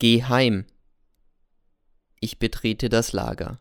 Geh 0.00 0.22
heim. 0.22 0.64
Ich 2.20 2.38
betrete 2.38 2.88
das 2.88 3.12
Lager. 3.12 3.58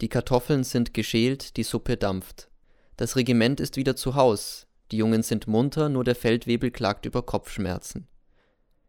Die 0.00 0.08
Kartoffeln 0.08 0.64
sind 0.64 0.94
geschält, 0.94 1.58
die 1.58 1.64
Suppe 1.64 1.98
dampft. 1.98 2.48
Das 2.96 3.14
Regiment 3.14 3.60
ist 3.60 3.76
wieder 3.76 3.94
zu 3.94 4.14
Haus. 4.14 4.66
Die 4.90 4.96
Jungen 4.96 5.22
sind 5.22 5.48
munter, 5.48 5.90
nur 5.90 6.02
der 6.02 6.14
Feldwebel 6.14 6.70
klagt 6.70 7.04
über 7.04 7.22
Kopfschmerzen. 7.22 8.08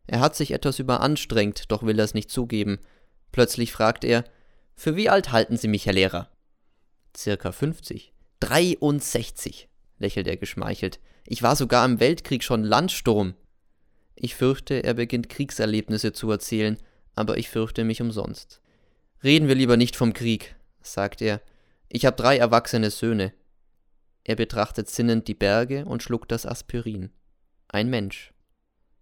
Er 0.05 0.21
hat 0.21 0.37
sich 0.37 0.51
etwas 0.51 0.79
überanstrengt, 0.79 1.69
doch 1.73 1.83
will 1.83 1.99
er 1.99 2.05
es 2.05 2.13
nicht 2.13 2.31
zugeben. 2.31 2.79
Plötzlich 3.33 3.73
fragt 3.73 4.05
er: 4.05 4.23
Für 4.73 4.95
wie 4.95 5.09
alt 5.09 5.33
halten 5.33 5.57
Sie 5.57 5.67
mich, 5.67 5.88
Herr 5.88 5.93
Lehrer? 5.93 6.31
Circa 7.13 7.51
50. 7.51 8.13
63, 8.39 9.67
lächelt 9.97 10.27
er 10.27 10.38
geschmeichelt. 10.38 11.01
Ich 11.25 11.43
war 11.43 11.57
sogar 11.57 11.83
im 11.83 11.99
Weltkrieg 11.99 12.45
schon 12.45 12.63
Landsturm. 12.63 13.33
Ich 14.20 14.36
fürchte, 14.36 14.84
er 14.84 14.95
beginnt 14.95 15.29
Kriegserlebnisse 15.29 16.11
zu 16.11 16.29
erzählen, 16.31 16.77
aber 17.16 17.38
ich 17.38 17.49
fürchte 17.49 17.84
mich 17.84 18.02
umsonst. 18.02 18.61
Reden 19.23 19.48
wir 19.48 19.55
lieber 19.55 19.77
nicht 19.77 19.95
vom 19.95 20.13
Krieg, 20.13 20.55
sagt 20.81 21.21
er. 21.21 21.40
Ich 21.88 22.05
habe 22.05 22.16
drei 22.16 22.38
erwachsene 22.38 22.90
Söhne. 22.90 23.31
Er 24.23 24.35
betrachtet 24.35 24.90
sinnend 24.90 25.27
die 25.27 25.35
Berge 25.35 25.85
und 25.85 26.02
schluckt 26.02 26.31
das 26.31 26.48
Aspirin. 26.48 27.12
Ein 27.67 27.90
Mensch. 27.90 28.34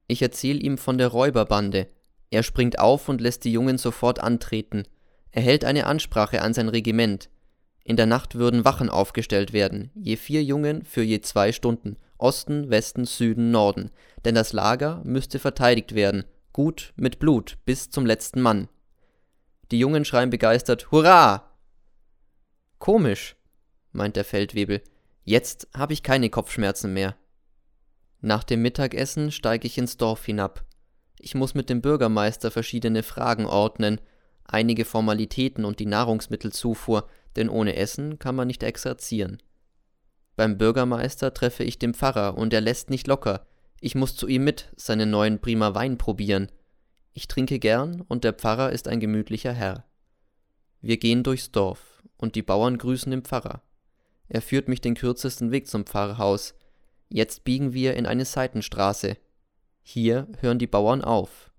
Ich 0.08 0.22
erzähl 0.22 0.64
ihm 0.64 0.78
von 0.78 0.98
der 0.98 1.08
Räuberbande. 1.08 1.88
Er 2.30 2.44
springt 2.44 2.77
auf 2.80 3.08
und 3.08 3.22
lässt 3.22 3.46
die 3.46 3.52
Jungen 3.54 3.77
sofort 3.77 4.20
antreten. 4.20 4.84
Er 5.32 5.41
hält 5.41 5.63
eine 5.63 5.88
Ansprache 5.88 6.41
an 6.41 6.54
sein 6.54 6.70
Regiment. 6.70 7.30
In 7.86 7.96
der 7.96 8.05
Nacht 8.05 8.36
würden 8.36 8.66
Wachen 8.66 8.90
aufgestellt 8.90 9.54
werden, 9.54 9.91
je 9.96 10.18
vier 10.18 10.44
Jungen 10.44 10.84
für 10.84 11.04
je 11.04 11.22
zwei 11.22 11.52
Stunden, 11.52 11.98
Osten, 12.18 12.70
Westen, 12.70 13.05
Süden, 13.05 13.52
Norden, 13.52 13.92
denn 14.24 14.36
das 14.36 14.54
Lager 14.54 15.02
müsste 15.04 15.40
verteidigt 15.40 15.96
werden, 15.96 16.24
gut 16.54 16.94
mit 16.96 17.20
Blut, 17.20 17.58
bis 17.66 17.90
zum 17.90 18.05
letzten 18.05 18.41
Mann. 18.41 18.70
Die 19.72 19.80
Jungen 19.80 20.05
schreien 20.05 20.30
begeistert 20.30 20.91
Hurra! 20.91 21.52
Komisch, 22.80 23.36
meint 23.91 24.16
der 24.16 24.26
Feldwebel, 24.26 24.82
jetzt 25.24 25.68
habe 25.76 25.93
ich 25.93 26.04
keine 26.04 26.30
Kopfschmerzen 26.30 26.93
mehr. 26.93 27.16
Nach 28.21 28.43
dem 28.43 28.62
Mittagessen 28.62 29.32
steige 29.32 29.68
ich 29.68 29.77
ins 29.77 29.98
Dorf 29.98 30.26
hinab. 30.26 30.63
Ich 31.20 31.36
muss 31.36 31.54
mit 31.54 31.70
dem 31.70 31.82
Bürgermeister 31.82 32.52
verschiedene 32.52 33.04
Fragen 33.04 33.46
ordnen, 33.46 33.99
einige 34.46 34.86
Formalitäten 34.86 35.66
und 35.66 35.80
die 35.80 35.86
Nahrungsmittelzufuhr, 35.86 37.08
denn 37.36 37.49
ohne 37.49 37.76
Essen 37.76 38.20
kann 38.20 38.36
man 38.36 38.48
nicht 38.48 38.63
exerzieren. 38.63 39.41
Beim 40.36 40.58
Bürgermeister 40.58 41.34
treffe 41.34 41.64
ich 41.64 41.80
den 41.80 41.94
Pfarrer 41.94 42.38
und 42.38 42.54
er 42.54 42.62
lässt 42.62 42.90
nicht 42.90 43.08
locker. 43.08 43.46
Ich 43.80 43.96
muss 43.96 44.16
zu 44.16 44.28
ihm 44.28 44.44
mit, 44.44 44.72
seinen 44.76 45.10
neuen 45.10 45.40
prima 45.40 45.76
Wein 45.76 45.98
probieren. 45.98 46.52
Ich 47.14 47.27
trinke 47.27 47.60
gern 47.60 48.02
und 48.02 48.24
der 48.24 48.34
Pfarrer 48.34 48.72
ist 48.72 48.88
ein 48.88 49.00
gemütlicher 49.00 49.54
Herr. 49.54 49.86
Wir 50.82 50.98
gehen 50.98 51.24
durchs 51.24 51.52
Dorf 51.52 52.04
und 52.18 52.36
die 52.36 52.42
Bauern 52.42 52.77
grüßen 52.77 53.12
den 53.12 53.24
Pfarrer. 53.24 53.62
Er 54.27 54.42
führt 54.42 54.68
mich 54.68 54.82
den 54.82 54.96
kürzesten 54.96 55.52
Weg 55.52 55.68
zum 55.68 55.86
Pfarrhaus. 55.86 56.55
Jetzt 57.10 57.44
biegen 57.44 57.74
wir 57.74 57.96
in 57.96 58.05
eine 58.05 58.26
Seitenstraße. 58.26 59.18
Hier 59.82 60.27
hören 60.40 60.60
die 60.60 60.68
Bauern 60.68 61.04
auf. 61.04 61.52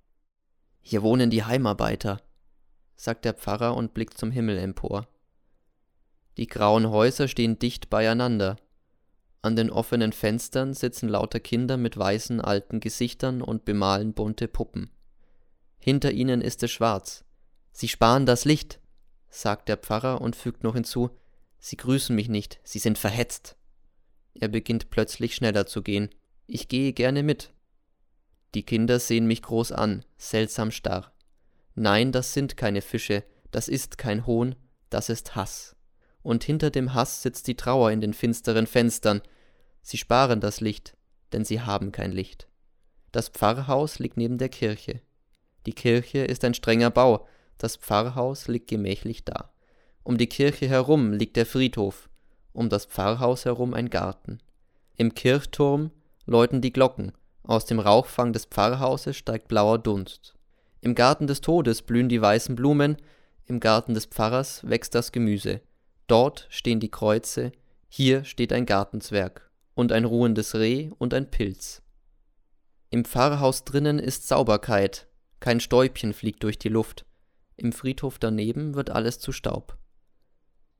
Hier 0.83 1.03
wohnen 1.03 1.31
die 1.31 1.45
Heimarbeiter, 1.45 2.21
sagt 2.97 3.25
der 3.25 3.35
Pfarrer 3.35 3.77
und 3.77 3.95
blickt 3.95 4.19
zum 4.19 4.31
Himmel 4.31 4.59
empor. 4.59 5.09
Die 6.37 6.47
grauen 6.47 6.91
Häuser 6.91 7.29
stehen 7.29 7.59
dicht 7.59 7.89
beieinander. 7.89 8.57
An 9.43 9.57
den 9.57 9.71
offenen 9.71 10.13
Fenstern 10.13 10.75
sitzen 10.75 11.09
lauter 11.09 11.41
Kinder 11.41 11.77
mit 11.77 11.97
weißen 11.97 12.41
alten 12.41 12.81
Gesichtern 12.81 13.43
und 13.43 13.65
bemalen 13.65 14.13
bunte 14.13 14.49
Puppen. 14.49 14.91
Hinter 15.79 16.11
ihnen 16.13 16.41
ist 16.41 16.63
es 16.63 16.71
schwarz. 16.71 17.25
Sie 17.73 17.89
sparen 17.89 18.27
das 18.27 18.45
Licht, 18.45 18.81
sagt 19.29 19.69
der 19.69 19.77
Pfarrer 19.77 20.21
und 20.21 20.35
fügt 20.35 20.65
noch 20.65 20.75
hinzu, 20.75 21.11
Sie 21.59 21.77
grüßen 21.77 22.15
mich 22.15 22.29
nicht, 22.29 22.61
Sie 22.65 22.79
sind 22.79 22.99
verhetzt. 22.99 23.57
Er 24.35 24.49
beginnt 24.49 24.91
plötzlich 24.91 25.35
schneller 25.35 25.67
zu 25.67 25.83
gehen. 25.83 26.11
Ich 26.47 26.69
gehe 26.69 26.93
gerne 26.93 27.23
mit. 27.23 27.53
Die 28.55 28.63
Kinder 28.63 28.99
sehen 28.99 29.27
mich 29.27 29.43
groß 29.43 29.73
an, 29.73 30.05
seltsam 30.17 30.71
starr. 30.71 31.13
Nein, 31.75 32.13
das 32.13 32.35
sind 32.35 32.57
keine 32.57 32.83
Fische, 32.83 33.25
das 33.51 33.69
ist 33.69 33.99
kein 33.99 34.27
Hohn, 34.27 34.55
das 34.91 35.09
ist 35.09 35.35
Hass 35.35 35.76
und 36.27 36.43
hinter 36.43 36.71
dem 36.71 36.93
Hass 36.93 37.23
sitzt 37.23 37.47
die 37.47 37.55
Trauer 37.55 37.93
in 37.93 38.01
den 38.01 38.13
finsteren 38.13 38.67
Fenstern. 38.67 39.23
Sie 39.81 39.97
sparen 39.97 40.41
das 40.41 40.61
Licht, 40.61 40.97
denn 41.33 41.45
sie 41.45 41.61
haben 41.61 41.93
kein 41.93 42.11
Licht. 42.11 42.49
Das 43.13 43.29
Pfarrhaus 43.29 44.01
liegt 44.01 44.17
neben 44.17 44.37
der 44.37 44.49
Kirche. 44.49 45.01
Die 45.67 45.73
Kirche 45.73 46.19
ist 46.19 46.45
ein 46.45 46.55
strenger 46.55 46.91
Bau, 46.91 47.29
das 47.59 47.77
Pfarrhaus 47.77 48.49
liegt 48.49 48.67
gemächlich 48.67 49.25
da. 49.25 49.53
Um 50.03 50.19
die 50.19 50.27
Kirche 50.27 50.69
herum 50.69 51.13
liegt 51.13 51.37
der 51.37 51.47
Friedhof, 51.47 52.09
um 52.53 52.71
das 52.71 52.87
Pfarrhaus 52.87 53.45
herum 53.45 53.73
ein 53.73 53.89
Garten. 53.89 54.41
Im 54.97 55.15
Kirchturm 55.15 55.93
läuten 56.25 56.61
die 56.61 56.73
Glocken, 56.73 57.13
aus 57.45 57.67
dem 57.67 57.79
Rauchfang 57.79 58.33
des 58.33 58.47
Pfarrhauses 58.47 59.17
steigt 59.17 59.47
blauer 59.47 59.79
Dunst. 59.79 60.35
Im 60.81 60.97
Garten 60.97 61.29
des 61.29 61.41
Todes 61.41 61.83
blühen 61.83 62.09
die 62.09 62.21
weißen 62.21 62.57
Blumen, 62.57 62.97
im 63.45 63.61
Garten 63.61 63.95
des 63.95 64.07
Pfarrers 64.07 64.69
wächst 64.69 64.97
das 64.97 65.13
Gemüse. 65.13 65.61
Dort 66.07 66.47
stehen 66.51 66.81
die 66.81 66.91
Kreuze, 66.91 67.53
hier 67.89 68.25
steht 68.25 68.53
ein 68.53 68.67
Gartenzwerg 68.67 69.51
und 69.75 69.93
ein 69.93 70.05
ruhendes 70.05 70.55
Reh 70.55 70.91
und 70.99 71.15
ein 71.15 71.31
Pilz. 71.31 71.83
Im 72.91 73.05
Pfarrhaus 73.05 73.65
drinnen 73.65 73.99
ist 73.99 74.29
Sauberkeit, 74.29 75.09
kein 75.41 75.61
Stäubchen 75.61 76.13
fliegt 76.13 76.43
durch 76.43 76.59
die 76.59 76.69
Luft, 76.69 77.05
im 77.57 77.73
Friedhof 77.73 78.19
daneben 78.19 78.75
wird 78.75 78.91
alles 78.91 79.19
zu 79.19 79.33
Staub. 79.33 79.79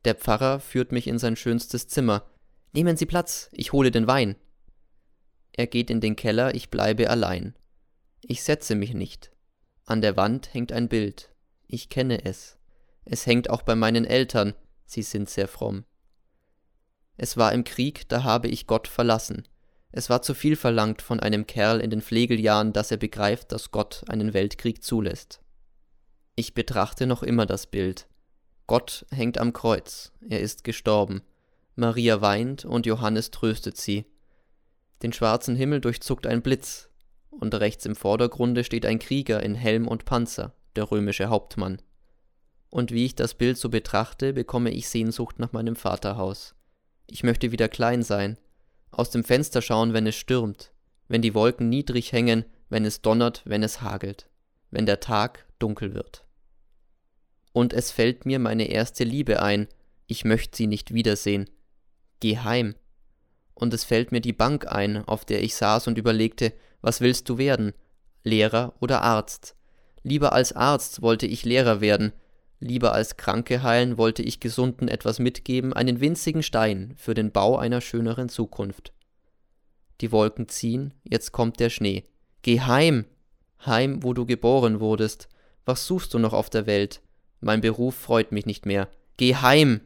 Der 0.05 0.15
Pfarrer 0.15 0.61
führt 0.61 0.93
mich 0.93 1.07
in 1.09 1.19
sein 1.19 1.37
schönstes 1.37 1.89
Zimmer. 1.89 2.25
Nehmen 2.73 2.97
Sie 2.97 3.07
Platz, 3.07 3.49
ich 3.53 3.73
hole 3.73 3.91
den 3.91 4.07
Wein. 4.07 4.37
Er 5.53 5.67
geht 5.67 5.91
in 5.91 6.01
den 6.01 6.17
Keller, 6.17 6.55
ich 6.55 6.71
bleibe 6.71 7.09
allein. 7.11 7.55
Ich 8.21 8.43
setze 8.43 8.75
mich 8.75 8.93
nicht. 8.93 9.33
An 9.85 10.03
der 10.03 10.17
Wand 10.17 10.53
hängt 10.53 10.71
ein 10.71 10.89
Bild. 10.89 11.35
Ich 11.67 11.89
kenne 11.89 12.25
es. 12.25 12.59
Es 13.05 13.27
hängt 13.27 13.51
auch 13.51 13.63
bei 13.63 13.75
meinen 13.75 14.05
Eltern, 14.05 14.55
sie 14.87 15.03
sind 15.03 15.29
sehr 15.29 15.49
fromm. 15.49 15.85
Es 17.17 17.37
war 17.37 17.53
im 17.53 17.65
Krieg, 17.65 18.09
da 18.09 18.23
habe 18.23 18.49
ich 18.49 18.67
Gott 18.67 18.89
verlassen. 18.89 19.47
Es 19.93 20.11
war 20.11 20.23
zu 20.23 20.35
viel 20.35 20.57
verlangt 20.57 21.03
von 21.03 21.21
einem 21.21 21.47
Kerl 21.47 21.81
in 21.81 21.91
den 21.91 22.03
Pflegeljahren, 22.03 22.73
dass 22.73 22.91
er 22.91 22.97
begreift, 22.97 23.53
dass 23.53 23.71
Gott 23.71 24.05
einen 24.09 24.35
Weltkrieg 24.35 24.83
zulässt. 24.83 25.41
Ich 26.35 26.55
betrachte 26.55 27.07
noch 27.07 27.23
immer 27.23 27.47
das 27.47 27.67
Bild. 27.67 28.07
Gott 28.67 29.07
hängt 29.11 29.39
am 29.39 29.53
Kreuz, 29.53 30.13
er 30.29 30.41
ist 30.41 30.65
gestorben. 30.65 31.23
Maria 31.77 32.21
weint 32.21 32.65
und 32.65 32.85
Johannes 32.85 33.31
tröstet 33.31 33.77
sie. 33.77 34.07
Den 35.03 35.13
schwarzen 35.13 35.57
Himmel 35.57 35.81
durchzuckt 35.81 36.27
ein 36.27 36.43
Blitz, 36.43 36.91
und 37.31 37.55
rechts 37.55 37.87
im 37.87 37.97
Vordergrunde 37.97 38.65
steht 38.65 38.87
ein 38.87 38.99
Krieger 38.99 39.43
in 39.43 39.55
Helm 39.55 39.87
und 39.89 40.05
Panzer, 40.05 40.55
der 40.75 40.91
römische 40.91 41.29
Hauptmann 41.29 41.81
und 42.77 42.93
wie 42.93 43.07
ich 43.07 43.15
das 43.15 43.33
Bild 43.33 43.57
so 43.57 43.71
betrachte, 43.71 44.35
bekomme 44.35 44.71
ich 44.71 44.91
Sehnsucht 44.91 45.39
nach 45.39 45.55
meinem 45.55 45.77
Vaterhaus. 45.77 46.55
Ich 47.07 47.23
möchte 47.23 47.51
wieder 47.51 47.71
klein 47.71 48.03
sein, 48.03 48.37
aus 48.91 49.09
dem 49.09 49.25
Fenster 49.25 49.63
schauen, 49.63 49.95
wenn 49.95 50.07
es 50.07 50.15
stürmt, 50.15 50.73
wenn 51.09 51.23
die 51.23 51.33
Wolken 51.33 51.71
niedrig 51.71 52.13
hängen, 52.13 52.45
wenn 52.69 52.85
es 52.85 53.01
donnert, 53.01 53.41
wenn 53.47 53.63
es 53.63 53.81
hagelt, 53.81 54.29
wenn 54.71 54.85
der 54.85 55.01
Tag 55.01 55.47
dunkel 55.59 55.95
wird. 55.95 56.27
Und 57.55 57.73
es 57.73 57.93
fällt 57.93 58.27
mir 58.27 58.39
meine 58.39 58.69
erste 58.69 59.05
Liebe 59.05 59.41
ein, 59.41 59.69
ich 60.07 60.27
möchte 60.27 60.59
sie 60.59 60.67
nicht 60.67 60.93
wiedersehen. 60.93 61.49
Geh 62.21 62.37
heim. 62.37 62.75
Und 63.55 63.73
es 63.73 63.85
fällt 63.85 64.13
mir 64.13 64.21
die 64.21 64.35
Bank 64.35 64.71
ein, 64.71 65.03
auf 65.03 65.25
der 65.25 65.43
ich 65.43 65.55
saß 65.55 65.87
und 65.87 65.97
überlegte, 65.97 66.53
was 66.83 67.01
willst 67.01 67.31
du 67.31 67.39
werden? 67.39 67.73
Lehrer 68.23 68.75
oder 68.81 69.01
Arzt? 69.01 69.57
Lieber 70.03 70.35
als 70.35 70.53
Arzt 70.53 71.01
wollte 71.01 71.27
ich 71.27 71.47
Lehrer 71.47 71.81
werden, 71.81 72.13
Lieber 72.59 72.93
als 72.93 73.17
Kranke 73.17 73.63
heilen 73.63 73.99
wollte 73.99 74.23
ich 74.23 74.41
Gesunden 74.41 74.89
etwas 74.89 75.19
mitgeben, 75.19 75.73
einen 75.73 76.01
winzigen 76.01 76.43
Stein 76.43 76.95
für 76.97 77.15
den 77.15 77.31
Bau 77.31 77.59
einer 77.59 77.81
schöneren 77.81 78.29
Zukunft. 78.29 78.93
Die 80.01 80.13
Wolken 80.13 80.49
ziehen, 80.49 80.95
jetzt 81.05 81.33
kommt 81.33 81.61
der 81.61 81.71
Schnee. 81.71 82.05
Geh 82.43 82.61
heim! 82.61 83.05
Heim, 83.65 84.03
wo 84.03 84.13
du 84.13 84.27
geboren 84.27 84.81
wurdest. 84.81 85.29
Was 85.65 85.87
suchst 85.87 86.15
du 86.15 86.19
noch 86.19 86.33
auf 86.33 86.51
der 86.51 86.67
Welt? 86.67 87.01
Mein 87.41 87.61
Beruf 87.61 87.95
freut 87.95 88.33
mich 88.33 88.47
nicht 88.47 88.67
mehr. 88.67 88.89
Geh 89.17 89.35
heim! 89.35 89.81